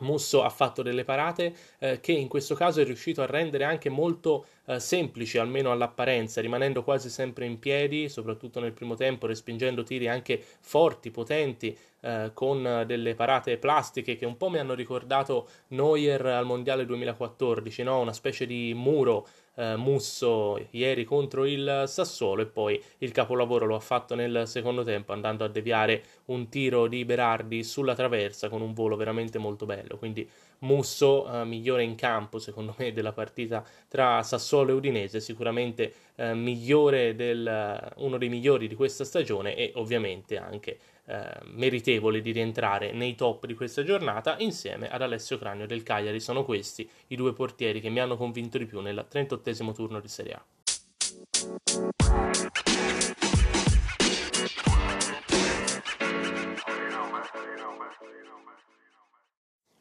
Musso 0.00 0.42
ha 0.42 0.50
fatto 0.50 0.82
delle 0.82 1.04
parate 1.04 1.54
eh, 1.78 2.00
che 2.00 2.12
in 2.12 2.28
questo 2.28 2.54
caso 2.54 2.80
è 2.80 2.84
riuscito 2.84 3.22
a 3.22 3.26
rendere 3.26 3.64
anche 3.64 3.88
molto 3.88 4.46
eh, 4.66 4.80
semplici, 4.80 5.38
almeno 5.38 5.70
all'apparenza, 5.70 6.40
rimanendo 6.40 6.82
quasi 6.82 7.08
sempre 7.10 7.46
in 7.46 7.58
piedi, 7.58 8.08
soprattutto 8.08 8.60
nel 8.60 8.72
primo 8.72 8.94
tempo, 8.94 9.26
respingendo 9.26 9.82
tiri 9.82 10.08
anche 10.08 10.42
forti, 10.60 11.10
potenti, 11.10 11.76
eh, 12.00 12.30
con 12.32 12.84
delle 12.86 13.14
parate 13.14 13.58
plastiche 13.58 14.16
che 14.16 14.24
un 14.24 14.36
po' 14.36 14.50
mi 14.50 14.58
hanno 14.58 14.74
ricordato 14.74 15.48
Neuer 15.68 16.24
al 16.26 16.44
Mondiale 16.44 16.84
2014, 16.86 17.82
no? 17.82 18.00
una 18.00 18.12
specie 18.12 18.46
di 18.46 18.72
muro 18.74 19.26
eh, 19.58 19.76
Musso 19.76 20.56
ieri 20.70 21.04
contro 21.04 21.44
il 21.44 21.84
Sassuolo 21.86 22.42
e 22.42 22.46
poi 22.46 22.80
il 22.98 23.10
capolavoro 23.10 23.66
lo 23.66 23.74
ha 23.74 23.80
fatto 23.80 24.14
nel 24.14 24.44
secondo 24.46 24.84
tempo 24.84 25.12
andando 25.12 25.44
a 25.44 25.48
deviare 25.48 26.02
un 26.26 26.48
tiro 26.48 26.86
di 26.86 27.04
Berardi 27.04 27.64
sulla 27.64 27.94
traversa 27.94 28.48
con 28.48 28.62
un 28.62 28.72
volo 28.72 28.94
veramente 28.94 29.38
molto 29.38 29.66
bello. 29.66 29.98
Quindi 29.98 30.28
Musso 30.60 31.30
eh, 31.30 31.44
migliore 31.44 31.82
in 31.82 31.94
campo 31.94 32.38
secondo 32.38 32.74
me 32.78 32.92
della 32.92 33.12
partita 33.12 33.64
tra 33.88 34.22
Sassuolo 34.22 34.70
e 34.70 34.74
Udinese, 34.74 35.20
sicuramente 35.20 35.92
eh, 36.16 36.34
migliore 36.34 37.14
del, 37.16 37.92
uno 37.96 38.18
dei 38.18 38.28
migliori 38.28 38.68
di 38.68 38.74
questa 38.74 39.04
stagione 39.04 39.56
e 39.56 39.72
ovviamente 39.74 40.36
anche 40.36 40.78
eh, 41.08 41.40
meritevole 41.54 42.20
di 42.20 42.32
rientrare 42.32 42.92
nei 42.92 43.14
top 43.14 43.46
di 43.46 43.54
questa 43.54 43.82
giornata 43.82 44.36
insieme 44.40 44.90
ad 44.90 45.00
Alessio 45.00 45.38
Cranio 45.38 45.66
del 45.66 45.82
Cagliari. 45.82 46.20
Sono 46.20 46.44
questi 46.44 46.86
i 47.06 47.16
due 47.16 47.32
portieri 47.32 47.80
che 47.80 47.88
mi 47.88 47.98
hanno 47.98 48.18
convinto 48.18 48.58
di 48.58 48.66
più 48.66 48.80
nel 48.80 49.06
38 49.08 49.72
turno 49.72 50.00
di 50.00 50.08
Serie 50.08 50.34
A. 50.34 50.44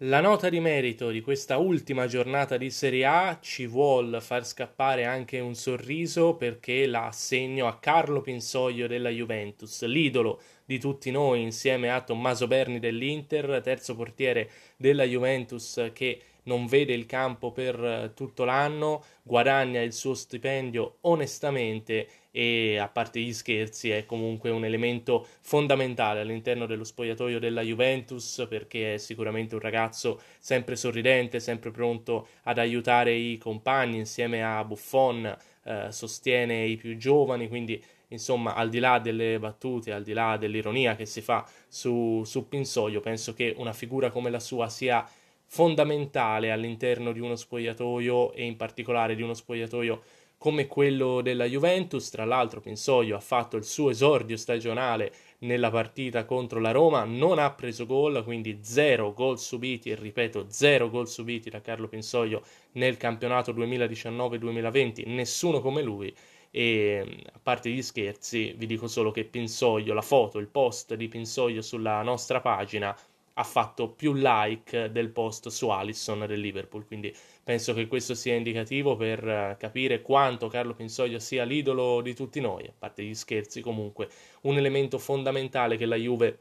La 0.01 0.21
nota 0.21 0.49
di 0.49 0.59
merito 0.59 1.09
di 1.09 1.21
questa 1.21 1.57
ultima 1.57 2.05
giornata 2.05 2.55
di 2.55 2.69
Serie 2.69 3.03
A 3.05 3.39
ci 3.41 3.65
vuol 3.65 4.19
far 4.21 4.45
scappare 4.45 5.05
anche 5.05 5.39
un 5.39 5.55
sorriso 5.55 6.35
perché 6.35 6.85
la 6.85 7.07
assegno 7.07 7.65
a 7.65 7.79
Carlo 7.79 8.21
Pinsoglio 8.21 8.85
della 8.85 9.09
Juventus, 9.09 9.83
l'idolo 9.85 10.39
di 10.65 10.77
tutti 10.77 11.09
noi 11.09 11.41
insieme 11.41 11.89
a 11.89 12.01
Tommaso 12.01 12.45
Berni 12.45 12.77
dell'Inter, 12.77 13.59
terzo 13.63 13.95
portiere 13.95 14.51
della 14.77 15.03
Juventus 15.03 15.89
che 15.93 16.21
non 16.47 16.65
vede 16.65 16.93
il 16.93 17.05
campo 17.05 17.51
per 17.51 17.81
eh, 17.81 18.11
tutto 18.13 18.43
l'anno, 18.43 19.03
guadagna 19.21 19.81
il 19.81 19.93
suo 19.93 20.13
stipendio 20.13 20.97
onestamente 21.01 22.07
e 22.31 22.77
a 22.77 22.87
parte 22.87 23.19
gli 23.19 23.33
scherzi 23.33 23.89
è 23.89 24.05
comunque 24.05 24.49
un 24.49 24.65
elemento 24.65 25.25
fondamentale 25.41 26.21
all'interno 26.21 26.65
dello 26.65 26.83
spogliatoio 26.83 27.39
della 27.39 27.61
Juventus 27.61 28.45
perché 28.49 28.95
è 28.95 28.97
sicuramente 28.97 29.55
un 29.55 29.61
ragazzo 29.61 30.21
sempre 30.39 30.75
sorridente, 30.75 31.39
sempre 31.39 31.71
pronto 31.71 32.27
ad 32.43 32.57
aiutare 32.57 33.13
i 33.13 33.37
compagni 33.37 33.97
insieme 33.97 34.43
a 34.43 34.63
Buffon, 34.63 35.35
eh, 35.63 35.87
sostiene 35.91 36.65
i 36.65 36.75
più 36.77 36.95
giovani, 36.97 37.47
quindi 37.47 37.83
insomma, 38.09 38.53
al 38.55 38.69
di 38.69 38.79
là 38.79 38.99
delle 38.99 39.39
battute, 39.39 39.91
al 39.91 40.03
di 40.03 40.13
là 40.13 40.37
dell'ironia 40.37 40.95
che 40.95 41.05
si 41.05 41.21
fa 41.21 41.45
su, 41.67 42.23
su 42.23 42.47
Pinsoglio, 42.47 42.99
penso 42.99 43.33
che 43.33 43.53
una 43.57 43.73
figura 43.73 44.11
come 44.11 44.29
la 44.29 44.39
sua 44.39 44.69
sia 44.69 45.05
fondamentale 45.47 46.51
all'interno 46.51 47.11
di 47.11 47.19
uno 47.19 47.35
spogliatoio 47.35 48.33
e 48.33 48.45
in 48.45 48.55
particolare 48.55 49.15
di 49.15 49.21
uno 49.21 49.33
spogliatoio 49.33 50.01
come 50.37 50.67
quello 50.67 51.21
della 51.21 51.45
Juventus. 51.45 52.09
Tra 52.09 52.25
l'altro, 52.25 52.61
Pinsoglio 52.61 53.15
ha 53.15 53.21
fatto 53.21 53.57
il 53.57 53.63
suo 53.63 53.89
esordio 53.89 54.37
stagionale 54.37 55.11
nella 55.39 55.71
partita 55.71 56.25
contro 56.25 56.59
la 56.59 56.71
Roma, 56.71 57.03
non 57.05 57.39
ha 57.39 57.51
preso 57.51 57.85
gol, 57.85 58.23
quindi 58.23 58.59
zero 58.61 59.13
gol 59.13 59.39
subiti, 59.39 59.89
e 59.89 59.95
ripeto, 59.95 60.45
zero 60.49 60.89
gol 60.89 61.07
subiti 61.07 61.49
da 61.49 61.61
Carlo 61.61 61.87
Pinsoglio 61.87 62.43
nel 62.73 62.97
campionato 62.97 63.51
2019-2020, 63.53 65.07
nessuno 65.07 65.59
come 65.59 65.81
lui 65.81 66.15
e 66.49 67.23
a 67.33 67.39
parte 67.41 67.69
gli 67.69 67.81
scherzi 67.81 68.53
vi 68.57 68.65
dico 68.65 68.87
solo 68.87 69.11
che 69.11 69.25
Pinsoglio, 69.25 69.93
la 69.93 70.01
foto, 70.01 70.39
il 70.39 70.47
post 70.47 70.95
di 70.95 71.07
Pinsoglio 71.07 71.61
sulla 71.61 72.01
nostra 72.01 72.39
pagina 72.39 72.97
ha 73.39 73.43
fatto 73.43 73.89
più 73.89 74.13
like 74.13 74.91
del 74.91 75.09
post 75.09 75.49
su 75.49 75.69
Alisson 75.69 76.25
del 76.27 76.39
Liverpool, 76.39 76.85
quindi 76.85 77.15
penso 77.43 77.73
che 77.73 77.87
questo 77.87 78.15
sia 78.15 78.33
indicativo 78.33 78.95
per 78.95 79.27
eh, 79.27 79.55
capire 79.59 80.01
quanto 80.01 80.47
Carlo 80.47 80.73
Pinsoglio 80.73 81.19
sia 81.19 81.43
l'idolo 81.43 82.01
di 82.01 82.15
tutti 82.15 82.39
noi, 82.39 82.65
a 82.65 82.73
parte 82.77 83.03
gli 83.03 83.13
scherzi 83.13 83.61
comunque, 83.61 84.09
un 84.41 84.57
elemento 84.57 84.97
fondamentale 84.97 85.77
che 85.77 85.85
la 85.85 85.95
Juve 85.95 86.39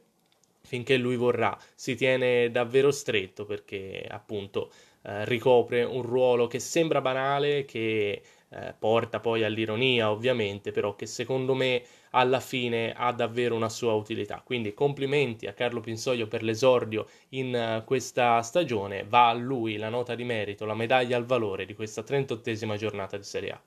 finché 0.62 0.96
lui 0.96 1.16
vorrà 1.16 1.56
si 1.74 1.94
tiene 1.94 2.50
davvero 2.50 2.90
stretto 2.90 3.44
perché 3.44 4.04
appunto 4.08 4.72
eh, 5.02 5.24
ricopre 5.26 5.84
un 5.84 6.02
ruolo 6.02 6.46
che 6.48 6.58
sembra 6.58 7.00
banale, 7.00 7.64
che 7.64 8.22
eh, 8.56 8.74
porta 8.78 9.20
poi 9.20 9.44
all'ironia 9.44 10.10
ovviamente, 10.10 10.72
però 10.72 10.94
che 10.94 11.04
secondo 11.06 11.54
me 11.54 11.82
alla 12.10 12.40
fine 12.40 12.94
ha 12.96 13.12
davvero 13.12 13.54
una 13.54 13.68
sua 13.68 13.92
utilità. 13.92 14.40
Quindi 14.42 14.72
complimenti 14.72 15.46
a 15.46 15.52
Carlo 15.52 15.80
Pinsoglio 15.80 16.26
per 16.26 16.42
l'esordio 16.42 17.06
in 17.30 17.80
uh, 17.80 17.84
questa 17.84 18.40
stagione, 18.40 19.04
va 19.04 19.28
a 19.28 19.34
lui 19.34 19.76
la 19.76 19.90
nota 19.90 20.14
di 20.14 20.24
merito, 20.24 20.64
la 20.64 20.74
medaglia 20.74 21.16
al 21.16 21.26
valore 21.26 21.66
di 21.66 21.74
questa 21.74 22.02
38esima 22.02 22.76
giornata 22.76 23.18
di 23.18 23.24
Serie 23.24 23.50
A. 23.50 23.60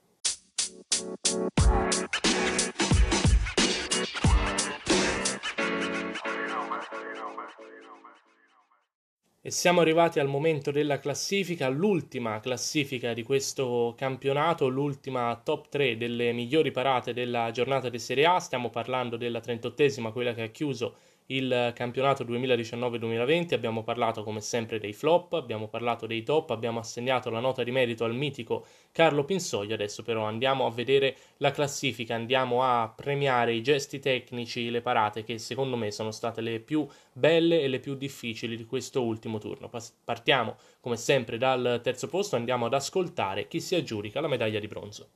E 9.49 9.51
siamo 9.51 9.81
arrivati 9.81 10.19
al 10.19 10.27
momento 10.27 10.69
della 10.69 10.99
classifica, 10.99 11.69
l'ultima 11.69 12.39
classifica 12.39 13.15
di 13.15 13.23
questo 13.23 13.95
campionato, 13.97 14.67
l'ultima 14.67 15.41
top 15.43 15.69
3 15.69 15.97
delle 15.97 16.31
migliori 16.33 16.69
parate 16.69 17.13
della 17.13 17.49
giornata 17.49 17.89
di 17.89 17.97
Serie 17.97 18.27
A. 18.27 18.39
Stiamo 18.39 18.69
parlando 18.69 19.17
della 19.17 19.39
38esima, 19.39 20.11
quella 20.11 20.35
che 20.35 20.43
ha 20.43 20.47
chiuso 20.49 20.97
il 21.31 21.73
campionato 21.75 22.23
2019-2020, 22.23 23.53
abbiamo 23.53 23.83
parlato 23.83 24.23
come 24.23 24.41
sempre 24.41 24.79
dei 24.79 24.93
flop, 24.93 25.33
abbiamo 25.33 25.67
parlato 25.67 26.07
dei 26.07 26.23
top, 26.23 26.49
abbiamo 26.49 26.79
assegnato 26.79 27.29
la 27.29 27.39
nota 27.39 27.63
di 27.63 27.71
merito 27.71 28.03
al 28.03 28.15
mitico 28.15 28.65
Carlo 28.91 29.23
Pinsoglio, 29.25 29.75
adesso 29.75 30.01
però 30.01 30.23
andiamo 30.23 30.65
a 30.65 30.71
vedere 30.71 31.15
la 31.37 31.51
classifica, 31.51 32.15
andiamo 32.15 32.63
a 32.63 32.91
premiare 32.95 33.53
i 33.53 33.61
gesti 33.61 33.99
tecnici, 33.99 34.71
le 34.71 34.81
parate 34.81 35.23
che 35.23 35.37
secondo 35.37 35.75
me 35.75 35.91
sono 35.91 36.09
state 36.09 36.41
le 36.41 36.59
più 36.59 36.87
belle 37.13 37.61
e 37.61 37.67
le 37.67 37.79
più 37.79 37.93
difficili 37.95 38.55
di 38.55 38.65
questo 38.65 39.03
ultimo 39.03 39.37
turno. 39.37 39.69
Partiamo 40.03 40.55
come 40.79 40.97
sempre 40.97 41.37
dal 41.37 41.79
terzo 41.83 42.07
posto, 42.07 42.37
andiamo 42.37 42.65
ad 42.65 42.73
ascoltare 42.73 43.47
chi 43.47 43.59
si 43.59 43.75
aggiudica 43.75 44.19
la 44.19 44.27
medaglia 44.27 44.59
di 44.59 44.67
bronzo. 44.67 45.09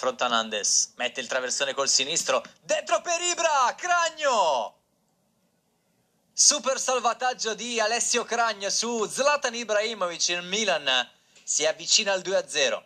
Frontanandes 0.00 0.92
mette 0.96 1.20
il 1.20 1.26
traversone 1.26 1.74
col 1.74 1.86
sinistro, 1.86 2.42
dentro 2.62 3.02
per 3.02 3.20
Ibra, 3.20 3.74
Cragno! 3.76 4.78
Super 6.32 6.80
salvataggio 6.80 7.52
di 7.52 7.78
Alessio 7.78 8.24
Cragno 8.24 8.70
su 8.70 9.04
Zlatan 9.04 9.54
Ibrahimovic, 9.54 10.28
il 10.28 10.42
Milan 10.42 11.06
si 11.44 11.66
avvicina 11.66 12.14
al 12.14 12.22
2-0. 12.22 12.82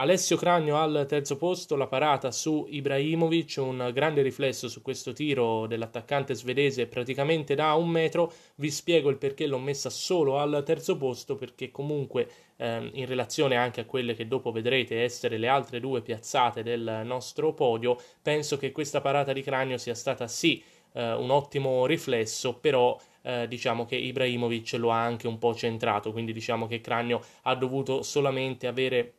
Alessio 0.00 0.38
Cragno 0.38 0.78
al 0.78 1.04
terzo 1.06 1.36
posto, 1.36 1.76
la 1.76 1.86
parata 1.86 2.30
su 2.30 2.66
Ibrahimovic, 2.70 3.56
un 3.58 3.90
grande 3.92 4.22
riflesso 4.22 4.66
su 4.66 4.80
questo 4.80 5.12
tiro 5.12 5.66
dell'attaccante 5.66 6.34
svedese 6.34 6.86
praticamente 6.86 7.54
da 7.54 7.74
un 7.74 7.90
metro. 7.90 8.32
Vi 8.54 8.70
spiego 8.70 9.10
il 9.10 9.18
perché 9.18 9.46
l'ho 9.46 9.58
messa 9.58 9.90
solo 9.90 10.38
al 10.38 10.62
terzo 10.64 10.96
posto, 10.96 11.36
perché 11.36 11.70
comunque 11.70 12.26
ehm, 12.56 12.92
in 12.94 13.04
relazione 13.04 13.56
anche 13.56 13.82
a 13.82 13.84
quelle 13.84 14.14
che 14.14 14.26
dopo 14.26 14.50
vedrete 14.52 15.02
essere 15.02 15.36
le 15.36 15.48
altre 15.48 15.80
due 15.80 16.00
piazzate 16.00 16.62
del 16.62 17.02
nostro 17.04 17.52
podio, 17.52 17.98
penso 18.22 18.56
che 18.56 18.72
questa 18.72 19.02
parata 19.02 19.34
di 19.34 19.42
Cragno 19.42 19.76
sia 19.76 19.94
stata 19.94 20.26
sì 20.28 20.62
eh, 20.94 21.12
un 21.12 21.28
ottimo 21.28 21.84
riflesso, 21.84 22.54
però 22.54 22.98
eh, 23.20 23.46
diciamo 23.46 23.84
che 23.84 23.96
Ibrahimovic 23.96 24.72
lo 24.78 24.92
ha 24.92 25.04
anche 25.04 25.26
un 25.26 25.36
po' 25.36 25.54
centrato, 25.54 26.10
quindi 26.10 26.32
diciamo 26.32 26.66
che 26.66 26.80
Cragno 26.80 27.20
ha 27.42 27.54
dovuto 27.54 28.00
solamente 28.00 28.66
avere 28.66 29.16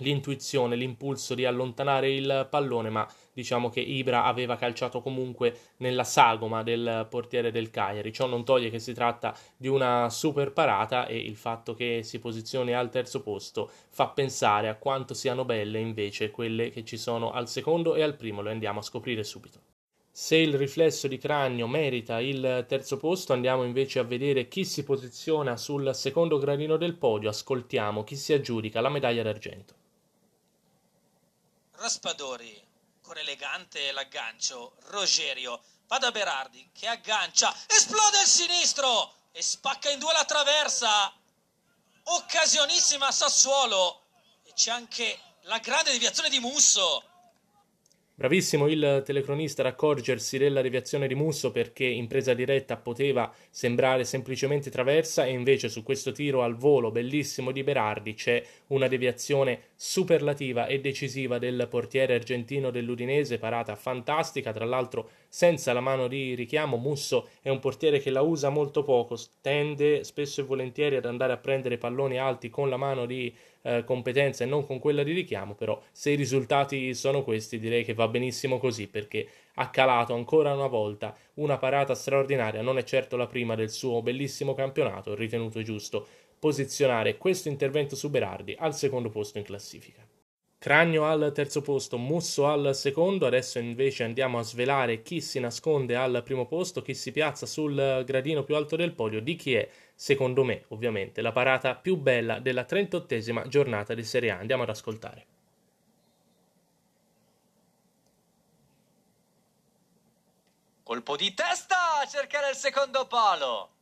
l'intuizione, 0.00 0.76
l'impulso 0.76 1.34
di 1.34 1.44
allontanare 1.44 2.12
il 2.12 2.46
pallone, 2.50 2.90
ma 2.90 3.08
diciamo 3.32 3.70
che 3.70 3.80
Ibra 3.80 4.24
aveva 4.24 4.56
calciato 4.56 5.00
comunque 5.00 5.56
nella 5.78 6.04
sagoma 6.04 6.62
del 6.62 7.06
portiere 7.08 7.50
del 7.50 7.70
Cagliari. 7.70 8.12
Ciò 8.12 8.26
non 8.26 8.44
toglie 8.44 8.70
che 8.70 8.78
si 8.78 8.92
tratta 8.92 9.34
di 9.56 9.68
una 9.68 10.10
super 10.10 10.52
parata 10.52 11.06
e 11.06 11.16
il 11.16 11.36
fatto 11.36 11.74
che 11.74 12.02
si 12.02 12.18
posizioni 12.18 12.74
al 12.74 12.90
terzo 12.90 13.22
posto 13.22 13.70
fa 13.88 14.08
pensare 14.08 14.68
a 14.68 14.74
quanto 14.76 15.14
siano 15.14 15.44
belle 15.44 15.78
invece 15.78 16.30
quelle 16.30 16.70
che 16.70 16.84
ci 16.84 16.96
sono 16.96 17.30
al 17.32 17.48
secondo 17.48 17.94
e 17.94 18.02
al 18.02 18.16
primo, 18.16 18.42
lo 18.42 18.50
andiamo 18.50 18.80
a 18.80 18.82
scoprire 18.82 19.24
subito. 19.24 19.60
Se 20.12 20.36
il 20.36 20.54
riflesso 20.54 21.06
di 21.06 21.18
Cranio 21.18 21.68
merita 21.68 22.20
il 22.20 22.64
terzo 22.68 22.96
posto, 22.96 23.32
andiamo 23.32 23.62
invece 23.62 24.00
a 24.00 24.04
vedere 24.04 24.48
chi 24.48 24.64
si 24.64 24.82
posiziona 24.82 25.56
sul 25.56 25.94
secondo 25.94 26.36
gradino 26.36 26.76
del 26.76 26.96
podio, 26.96 27.28
ascoltiamo 27.28 28.02
chi 28.02 28.16
si 28.16 28.32
aggiudica 28.32 28.80
la 28.80 28.88
medaglia 28.88 29.22
d'argento. 29.22 29.79
Raspadori 31.80 32.62
con 33.00 33.16
elegante 33.16 33.90
l'aggancio, 33.92 34.74
Rogerio 34.88 35.62
va 35.88 35.96
da 35.96 36.10
Berardi 36.10 36.68
che 36.74 36.86
aggancia, 36.86 37.56
esplode 37.66 38.20
il 38.20 38.26
sinistro 38.26 39.14
e 39.32 39.40
spacca 39.40 39.88
in 39.88 39.98
due 39.98 40.12
la 40.12 40.26
traversa. 40.26 41.10
Occasionissima 42.02 43.10
Sassuolo 43.10 44.02
e 44.42 44.52
c'è 44.52 44.70
anche 44.72 45.18
la 45.44 45.56
grande 45.56 45.92
deviazione 45.92 46.28
di 46.28 46.38
Musso 46.38 47.02
Bravissimo 48.20 48.68
il 48.68 49.02
telecronista 49.02 49.62
ad 49.62 49.68
accorgersi 49.68 50.36
della 50.36 50.60
deviazione 50.60 51.08
di 51.08 51.14
Musso 51.14 51.50
perché 51.50 51.86
in 51.86 52.06
presa 52.06 52.34
diretta 52.34 52.76
poteva 52.76 53.32
sembrare 53.48 54.04
semplicemente 54.04 54.68
traversa 54.68 55.24
e 55.24 55.30
invece 55.30 55.70
su 55.70 55.82
questo 55.82 56.12
tiro 56.12 56.42
al 56.42 56.54
volo 56.54 56.90
bellissimo 56.90 57.50
di 57.50 57.62
Berardi 57.62 58.12
c'è 58.12 58.44
una 58.66 58.88
deviazione 58.88 59.68
superlativa 59.82 60.66
e 60.66 60.78
decisiva 60.78 61.38
del 61.38 61.66
portiere 61.70 62.12
argentino 62.12 62.70
dell'Udinese, 62.70 63.38
parata 63.38 63.76
fantastica, 63.76 64.52
tra 64.52 64.66
l'altro 64.66 65.08
senza 65.26 65.72
la 65.72 65.80
mano 65.80 66.06
di 66.06 66.34
richiamo. 66.34 66.76
Musso 66.76 67.28
è 67.40 67.48
un 67.48 67.60
portiere 67.60 67.98
che 67.98 68.10
la 68.10 68.20
usa 68.20 68.50
molto 68.50 68.82
poco, 68.82 69.18
tende 69.40 70.04
spesso 70.04 70.42
e 70.42 70.44
volentieri 70.44 70.96
ad 70.96 71.06
andare 71.06 71.32
a 71.32 71.38
prendere 71.38 71.78
palloni 71.78 72.18
alti 72.18 72.50
con 72.50 72.68
la 72.68 72.76
mano 72.76 73.06
di 73.06 73.34
eh, 73.62 73.82
competenza 73.82 74.44
e 74.44 74.46
non 74.46 74.66
con 74.66 74.78
quella 74.78 75.02
di 75.02 75.14
richiamo, 75.14 75.54
però 75.54 75.80
se 75.90 76.10
i 76.10 76.14
risultati 76.14 76.92
sono 76.92 77.22
questi 77.22 77.58
direi 77.58 77.82
che 77.82 77.94
va 77.94 78.06
benissimo 78.06 78.58
così 78.58 78.86
perché 78.86 79.26
ha 79.54 79.70
calato 79.70 80.12
ancora 80.12 80.52
una 80.52 80.66
volta 80.66 81.16
una 81.36 81.56
parata 81.56 81.94
straordinaria, 81.94 82.60
non 82.60 82.76
è 82.76 82.84
certo 82.84 83.16
la 83.16 83.26
prima 83.26 83.54
del 83.54 83.70
suo 83.70 84.02
bellissimo 84.02 84.52
campionato, 84.52 85.14
ritenuto 85.14 85.62
giusto 85.62 86.06
posizionare 86.40 87.18
questo 87.18 87.48
intervento 87.48 87.94
su 87.94 88.08
Berardi 88.08 88.56
al 88.58 88.74
secondo 88.74 89.10
posto 89.10 89.38
in 89.38 89.44
classifica. 89.44 90.04
Cragno 90.58 91.06
al 91.06 91.32
terzo 91.34 91.62
posto, 91.62 91.96
Musso 91.96 92.46
al 92.46 92.74
secondo, 92.74 93.26
adesso 93.26 93.58
invece 93.58 94.04
andiamo 94.04 94.38
a 94.38 94.42
svelare 94.42 95.02
chi 95.02 95.20
si 95.20 95.38
nasconde 95.38 95.96
al 95.96 96.22
primo 96.22 96.46
posto, 96.46 96.82
chi 96.82 96.94
si 96.94 97.12
piazza 97.12 97.46
sul 97.46 98.02
gradino 98.04 98.42
più 98.42 98.56
alto 98.56 98.76
del 98.76 98.92
podio, 98.92 99.20
di 99.20 99.36
chi 99.36 99.54
è, 99.54 99.68
secondo 99.94 100.44
me 100.44 100.64
ovviamente, 100.68 101.22
la 101.22 101.32
parata 101.32 101.76
più 101.76 101.96
bella 101.96 102.40
della 102.40 102.66
38esima 102.68 103.46
giornata 103.48 103.94
di 103.94 104.04
Serie 104.04 104.32
A. 104.32 104.38
Andiamo 104.38 104.64
ad 104.64 104.68
ascoltare. 104.68 105.26
Colpo 110.82 111.16
di 111.16 111.32
testa 111.32 112.00
a 112.00 112.06
cercare 112.06 112.50
il 112.50 112.56
secondo 112.56 113.06
palo. 113.06 113.79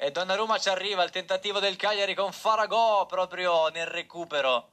E 0.00 0.12
Donnarumma 0.12 0.58
ci 0.58 0.68
arriva 0.68 1.02
il 1.02 1.10
tentativo 1.10 1.58
del 1.58 1.74
Cagliari 1.74 2.14
con 2.14 2.30
Faragò 2.30 3.04
proprio 3.06 3.66
nel 3.66 3.86
recupero. 3.86 4.68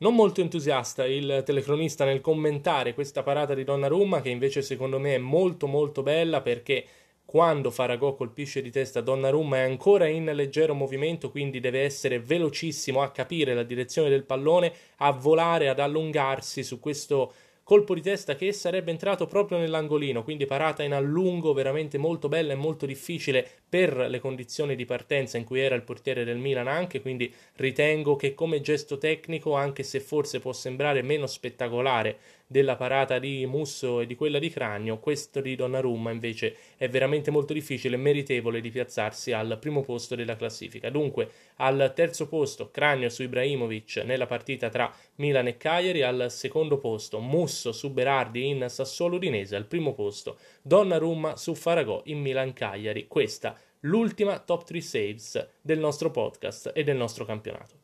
Non 0.00 0.14
molto 0.14 0.42
entusiasta 0.42 1.06
il 1.06 1.42
telecronista 1.46 2.04
nel 2.04 2.20
commentare 2.20 2.92
questa 2.92 3.22
parata 3.22 3.54
di 3.54 3.64
Donnarumma, 3.64 4.20
che 4.20 4.28
invece 4.28 4.60
secondo 4.60 4.98
me 4.98 5.14
è 5.14 5.18
molto 5.18 5.66
molto 5.66 6.02
bella 6.02 6.42
perché 6.42 6.86
quando 7.24 7.70
Faragò 7.70 8.14
colpisce 8.14 8.60
di 8.60 8.70
testa 8.70 9.00
Donnarumma 9.00 9.56
è 9.56 9.60
ancora 9.62 10.06
in 10.08 10.26
leggero 10.26 10.74
movimento, 10.74 11.30
quindi 11.30 11.58
deve 11.58 11.80
essere 11.80 12.20
velocissimo 12.20 13.00
a 13.00 13.10
capire 13.10 13.54
la 13.54 13.62
direzione 13.62 14.10
del 14.10 14.24
pallone, 14.24 14.74
a 14.96 15.10
volare, 15.12 15.70
ad 15.70 15.80
allungarsi 15.80 16.62
su 16.62 16.78
questo 16.80 17.32
colpo 17.70 17.94
di 17.94 18.00
testa 18.00 18.34
che 18.34 18.50
sarebbe 18.52 18.90
entrato 18.90 19.28
proprio 19.28 19.56
nell'angolino, 19.56 20.24
quindi 20.24 20.44
parata 20.44 20.82
in 20.82 20.92
allungo 20.92 21.52
veramente 21.52 21.98
molto 21.98 22.26
bella 22.26 22.52
e 22.52 22.56
molto 22.56 22.84
difficile 22.84 23.48
per 23.68 23.96
le 23.96 24.18
condizioni 24.18 24.74
di 24.74 24.84
partenza 24.84 25.38
in 25.38 25.44
cui 25.44 25.60
era 25.60 25.76
il 25.76 25.82
portiere 25.82 26.24
del 26.24 26.38
Milan 26.38 26.66
anche, 26.66 27.00
quindi 27.00 27.32
ritengo 27.58 28.16
che 28.16 28.34
come 28.34 28.60
gesto 28.60 28.98
tecnico, 28.98 29.54
anche 29.54 29.84
se 29.84 30.00
forse 30.00 30.40
può 30.40 30.52
sembrare 30.52 31.02
meno 31.02 31.28
spettacolare 31.28 32.18
della 32.50 32.74
parata 32.74 33.20
di 33.20 33.46
Musso 33.46 34.00
e 34.00 34.06
di 34.06 34.16
quella 34.16 34.40
di 34.40 34.50
Cragno, 34.50 34.98
questo 34.98 35.40
di 35.40 35.54
Donnarumma 35.54 36.10
invece 36.10 36.56
è 36.76 36.88
veramente 36.88 37.30
molto 37.30 37.52
difficile 37.52 37.94
e 37.94 37.98
meritevole 37.98 38.60
di 38.60 38.70
piazzarsi 38.70 39.30
al 39.30 39.56
primo 39.60 39.82
posto 39.82 40.16
della 40.16 40.34
classifica. 40.34 40.90
Dunque, 40.90 41.30
al 41.58 41.92
terzo 41.94 42.26
posto 42.26 42.72
Cragno 42.72 43.08
su 43.08 43.22
Ibrahimovic 43.22 43.98
nella 43.98 44.26
partita 44.26 44.68
tra 44.68 44.92
Milan 45.16 45.46
e 45.46 45.58
Cagliari, 45.58 46.02
al 46.02 46.26
secondo 46.28 46.78
posto 46.78 47.20
Musso 47.20 47.70
su 47.70 47.92
Berardi 47.92 48.48
in 48.48 48.66
Sassuolo 48.68 49.14
Udinese, 49.14 49.54
al 49.54 49.66
primo 49.66 49.94
posto 49.94 50.36
Donnarumma 50.60 51.36
su 51.36 51.54
Faragò 51.54 52.02
in 52.06 52.18
Milan 52.18 52.52
Cagliari. 52.52 53.06
Questa 53.06 53.56
l'ultima 53.82 54.40
top 54.40 54.64
3 54.64 54.80
saves 54.80 55.48
del 55.60 55.78
nostro 55.78 56.10
podcast 56.10 56.72
e 56.74 56.82
del 56.82 56.96
nostro 56.96 57.24
campionato. 57.24 57.78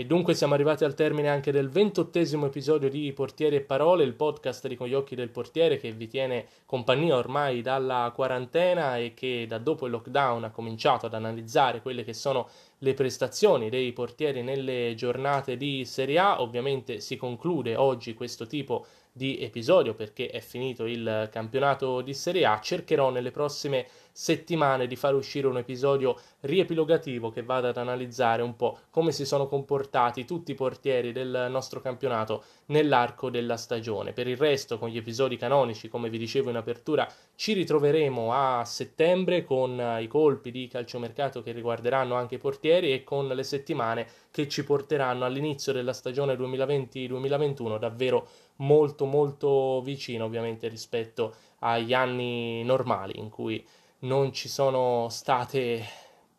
E 0.00 0.06
dunque 0.06 0.34
siamo 0.34 0.54
arrivati 0.54 0.84
al 0.84 0.94
termine 0.94 1.28
anche 1.28 1.50
del 1.50 1.68
ventottesimo 1.68 2.46
episodio 2.46 2.88
di 2.88 3.12
Portieri 3.12 3.56
e 3.56 3.62
Parole, 3.62 4.04
il 4.04 4.14
podcast 4.14 4.68
di 4.68 4.76
Con 4.76 4.86
gli 4.86 4.94
occhi 4.94 5.16
del 5.16 5.30
portiere 5.30 5.76
che 5.76 5.90
vi 5.90 6.06
tiene 6.06 6.46
compagnia 6.66 7.16
ormai 7.16 7.62
dalla 7.62 8.12
quarantena 8.14 8.96
e 8.96 9.12
che 9.12 9.46
da 9.48 9.58
dopo 9.58 9.86
il 9.86 9.90
lockdown 9.90 10.44
ha 10.44 10.50
cominciato 10.52 11.06
ad 11.06 11.14
analizzare 11.14 11.82
quelle 11.82 12.04
che 12.04 12.12
sono 12.12 12.48
le 12.78 12.94
prestazioni 12.94 13.70
dei 13.70 13.92
portieri 13.92 14.44
nelle 14.44 14.94
giornate 14.94 15.56
di 15.56 15.84
Serie 15.84 16.20
A. 16.20 16.42
Ovviamente 16.42 17.00
si 17.00 17.16
conclude 17.16 17.74
oggi 17.74 18.14
questo 18.14 18.46
tipo 18.46 18.86
di 19.10 19.40
episodio 19.40 19.94
perché 19.94 20.28
è 20.28 20.38
finito 20.38 20.86
il 20.86 21.28
campionato 21.32 22.02
di 22.02 22.14
Serie 22.14 22.46
A. 22.46 22.60
Cercherò 22.60 23.10
nelle 23.10 23.32
prossime 23.32 23.88
settimane 24.20 24.88
di 24.88 24.96
far 24.96 25.14
uscire 25.14 25.46
un 25.46 25.58
episodio 25.58 26.18
riepilogativo 26.40 27.30
che 27.30 27.44
vada 27.44 27.68
ad 27.68 27.76
analizzare 27.76 28.42
un 28.42 28.56
po' 28.56 28.76
come 28.90 29.12
si 29.12 29.24
sono 29.24 29.46
comportati 29.46 30.24
tutti 30.24 30.50
i 30.50 30.56
portieri 30.56 31.12
del 31.12 31.46
nostro 31.48 31.80
campionato 31.80 32.42
nell'arco 32.66 33.30
della 33.30 33.56
stagione. 33.56 34.12
Per 34.12 34.26
il 34.26 34.36
resto, 34.36 34.76
con 34.76 34.88
gli 34.88 34.96
episodi 34.96 35.36
canonici, 35.36 35.86
come 35.86 36.10
vi 36.10 36.18
dicevo 36.18 36.50
in 36.50 36.56
apertura, 36.56 37.08
ci 37.36 37.52
ritroveremo 37.52 38.32
a 38.32 38.64
settembre 38.64 39.44
con 39.44 39.80
i 40.00 40.08
colpi 40.08 40.50
di 40.50 40.66
calciomercato 40.66 41.40
che 41.40 41.52
riguarderanno 41.52 42.16
anche 42.16 42.34
i 42.34 42.38
portieri 42.38 42.92
e 42.92 43.04
con 43.04 43.28
le 43.28 43.44
settimane 43.44 44.04
che 44.32 44.48
ci 44.48 44.64
porteranno 44.64 45.26
all'inizio 45.26 45.72
della 45.72 45.92
stagione 45.92 46.34
2020-2021 46.34 47.78
davvero 47.78 48.26
molto 48.56 49.04
molto 49.04 49.80
vicino 49.82 50.24
ovviamente 50.24 50.66
rispetto 50.66 51.34
agli 51.60 51.92
anni 51.92 52.62
normali 52.64 53.18
in 53.18 53.30
cui 53.30 53.64
non 54.00 54.32
ci 54.32 54.48
sono 54.48 55.08
state 55.08 55.84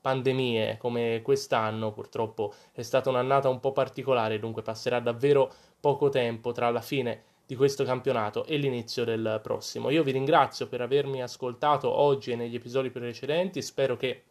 pandemie 0.02 0.78
come 0.78 1.22
quest'anno, 1.22 1.92
purtroppo 1.92 2.54
è 2.72 2.82
stata 2.82 3.10
un'annata 3.10 3.50
un 3.50 3.60
po' 3.60 3.72
particolare, 3.72 4.40
dunque 4.40 4.62
passerà 4.62 5.00
davvero 5.00 5.52
poco 5.80 6.10
tempo 6.10 6.52
tra 6.52 6.70
la 6.70 6.82
fine 6.82 7.24
di 7.46 7.56
questo 7.56 7.84
campionato 7.84 8.46
e 8.46 8.58
l'inizio 8.58 9.04
del 9.04 9.40
prossimo. 9.42 9.90
Io 9.90 10.04
vi 10.04 10.12
ringrazio 10.12 10.68
per 10.68 10.82
avermi 10.82 11.22
ascoltato 11.22 11.90
oggi 11.90 12.32
e 12.32 12.36
negli 12.36 12.56
episodi 12.56 12.92
precedenti, 12.92 13.62
spero 13.62 13.98
che 13.98 14.24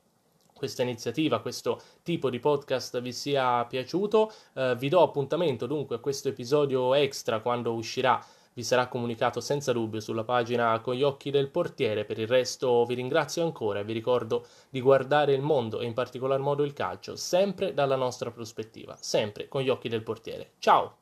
questa 0.59 0.83
iniziativa, 0.83 1.41
questo 1.41 1.81
tipo 2.03 2.29
di 2.31 2.41
podcast 2.41 3.01
vi 3.01 3.13
sia 3.13 3.65
piaciuto. 3.65 4.33
Eh, 4.55 4.75
vi 4.77 4.89
do 4.89 5.03
appuntamento 5.03 5.67
dunque 5.67 5.97
a 5.97 5.99
questo 6.01 6.29
episodio 6.29 6.95
extra 6.95 7.41
quando 7.41 7.73
uscirà 7.73 8.21
vi 8.59 8.65
sarà 8.65 8.89
comunicato 8.89 9.41
senza 9.41 9.73
dubbio 9.73 10.01
sulla 10.01 10.25
pagina 10.25 10.81
con 10.81 10.97
gli 10.97 11.05
occhi 11.05 11.31
del 11.31 11.49
portiere. 11.49 12.05
Per 12.05 12.19
il 12.19 12.27
resto 12.27 12.85
vi 12.87 12.95
ringrazio 12.95 13.45
ancora 13.45 13.79
e 13.79 13.85
vi 13.85 13.93
ricordo 13.93 14.47
di 14.69 14.81
guardare 14.81 15.33
il 15.33 15.43
mondo 15.43 15.79
e 15.79 15.87
in 15.87 15.95
particolar 15.95 16.41
modo 16.41 16.65
il 16.65 16.73
calcio 16.73 17.15
sempre 17.15 17.73
dalla 17.73 17.95
nostra 17.95 18.33
prospettiva, 18.33 18.97
sempre 18.99 19.47
con 19.47 19.63
gli 19.63 19.69
occhi 19.69 19.89
del 19.89 20.03
portiere. 20.03 20.55
Ciao! 20.59 20.97